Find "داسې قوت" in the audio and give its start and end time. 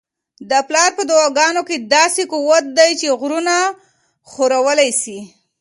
1.95-2.65